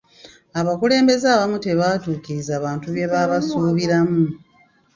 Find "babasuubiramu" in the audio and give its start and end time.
3.13-4.23